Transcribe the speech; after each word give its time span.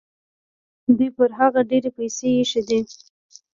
دوی 0.97 1.09
پر 1.17 1.29
هغه 1.39 1.61
ډېرې 1.69 1.89
پیسې 1.97 2.27
ایښي 2.37 2.61
دي. 2.69 2.79